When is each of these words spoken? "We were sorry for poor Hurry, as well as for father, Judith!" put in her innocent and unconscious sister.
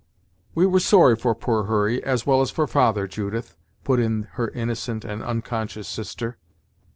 "We 0.55 0.65
were 0.65 0.79
sorry 0.79 1.15
for 1.15 1.35
poor 1.35 1.65
Hurry, 1.65 2.03
as 2.03 2.25
well 2.25 2.41
as 2.41 2.49
for 2.49 2.65
father, 2.65 3.05
Judith!" 3.05 3.55
put 3.83 3.99
in 3.99 4.29
her 4.31 4.47
innocent 4.47 5.05
and 5.05 5.21
unconscious 5.21 5.87
sister. 5.87 6.39